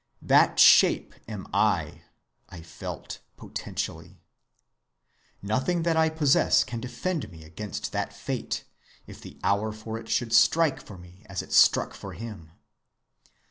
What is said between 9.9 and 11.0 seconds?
it should strike for